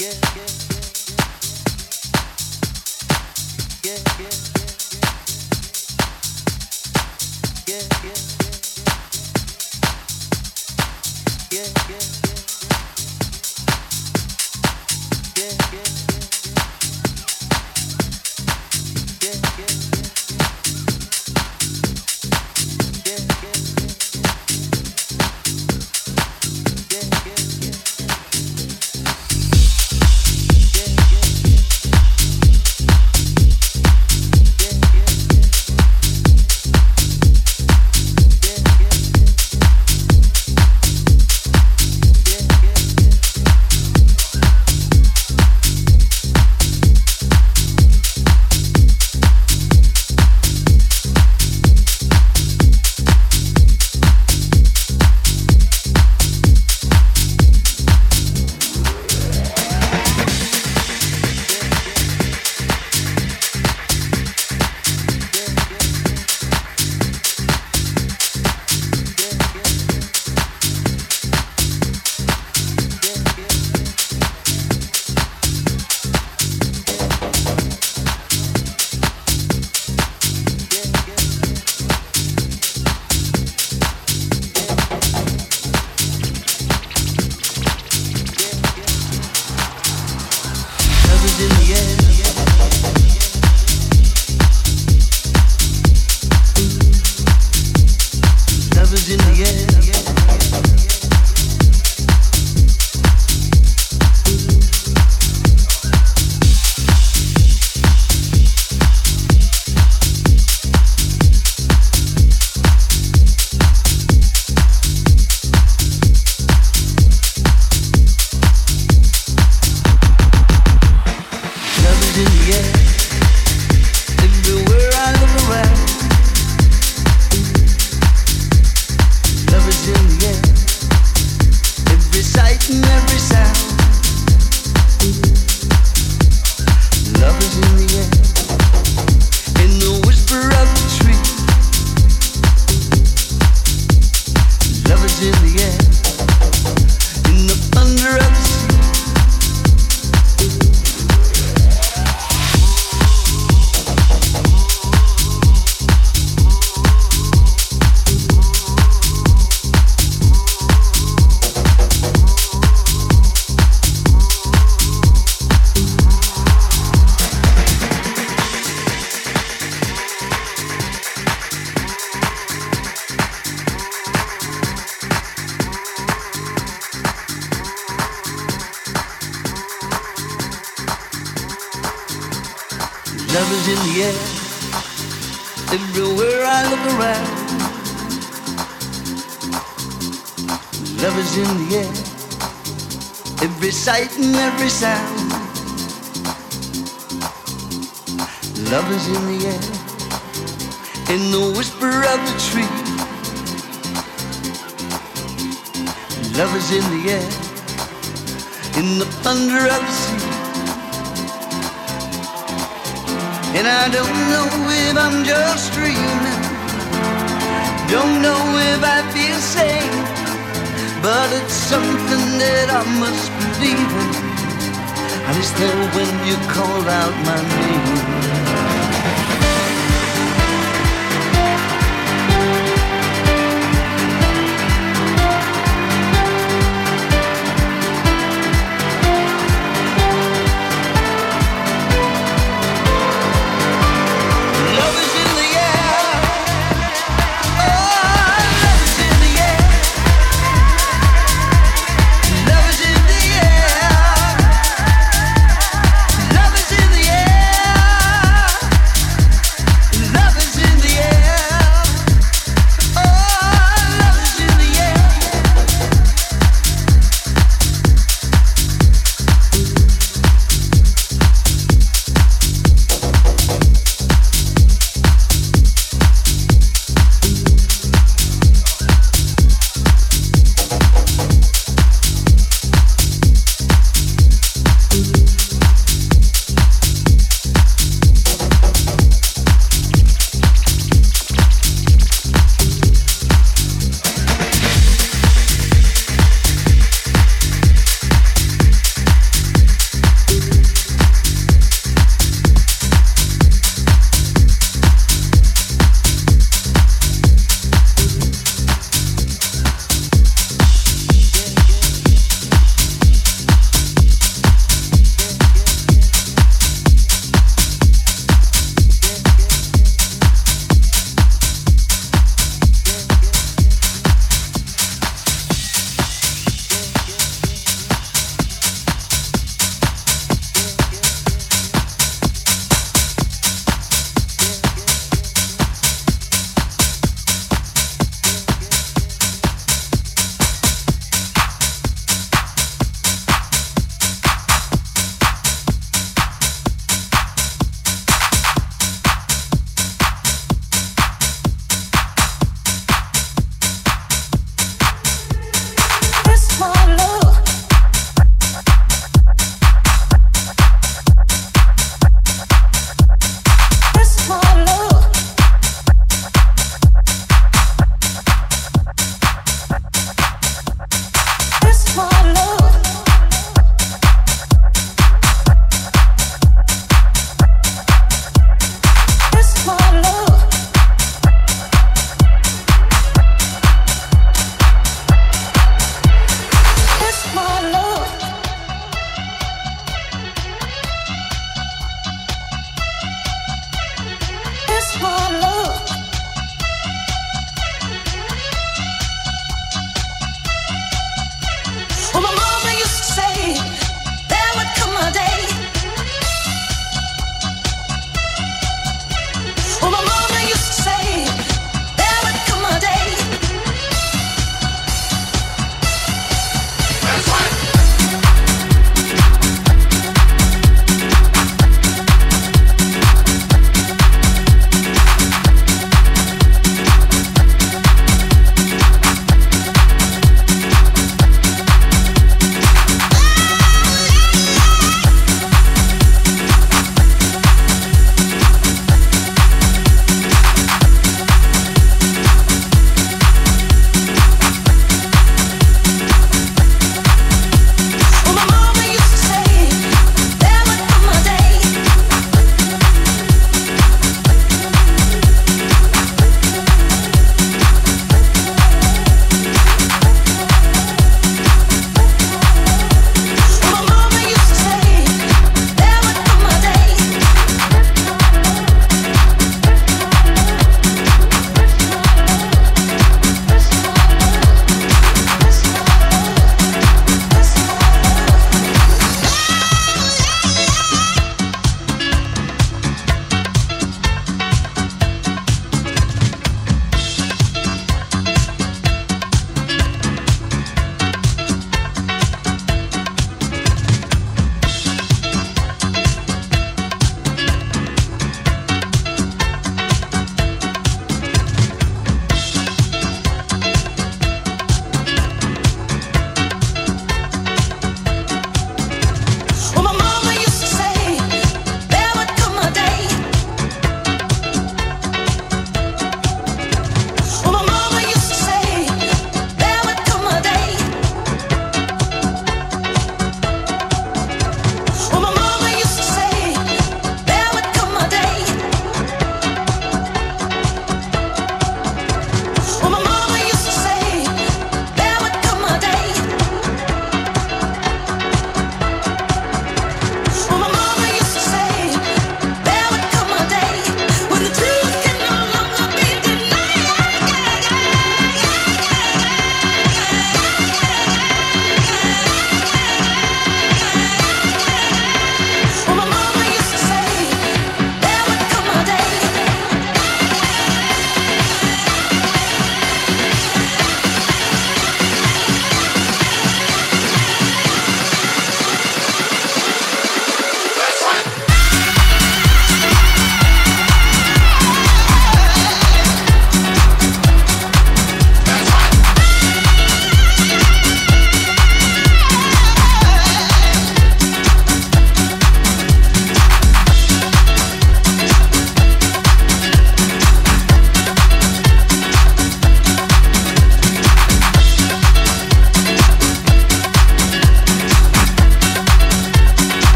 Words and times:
yeah, 0.00 0.12
yeah. 0.34 0.80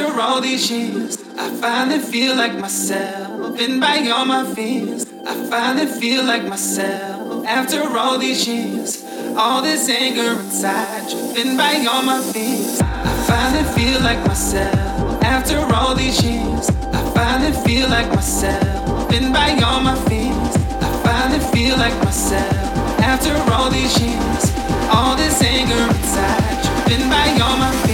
After 0.00 0.18
all 0.18 0.40
these 0.40 0.70
years, 0.70 1.18
I 1.36 1.50
finally 1.60 1.98
feel 1.98 2.34
like 2.34 2.54
myself. 2.58 3.58
Been 3.58 3.80
by 3.80 4.08
all 4.08 4.24
my 4.24 4.46
fears, 4.54 5.04
I 5.26 5.34
finally 5.50 5.84
feel 5.84 6.24
like 6.24 6.42
myself. 6.46 7.44
After 7.46 7.82
all 7.98 8.18
these 8.18 8.48
years, 8.48 9.04
all 9.36 9.60
this 9.60 9.90
anger 9.90 10.40
inside, 10.40 11.10
driven 11.10 11.54
by 11.58 11.84
all 11.86 12.02
my 12.02 12.18
fears. 12.32 12.80
I 12.80 13.12
finally 13.28 13.64
feel 13.76 14.00
like 14.00 14.26
myself. 14.26 15.22
After 15.22 15.58
all 15.74 15.94
these 15.94 16.24
years, 16.24 16.70
I 16.70 17.02
finally 17.12 17.52
feel 17.66 17.90
like 17.90 18.08
myself. 18.08 19.10
Been 19.10 19.34
by 19.34 19.50
all 19.62 19.82
my 19.82 19.96
fears, 20.08 20.56
I 20.80 20.88
finally 21.04 21.44
feel 21.52 21.76
like 21.76 21.96
myself. 22.02 22.54
After 23.00 23.36
all 23.52 23.68
these 23.70 24.00
years, 24.00 24.44
all 24.90 25.14
this 25.14 25.42
anger 25.42 25.84
inside, 25.94 26.86
driven 26.86 27.10
by 27.10 27.28
all 27.44 27.58
my 27.58 27.70
fears, 27.84 27.89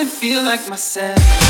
I 0.00 0.04
finally 0.04 0.18
feel 0.18 0.42
like 0.42 0.66
myself. 0.66 1.49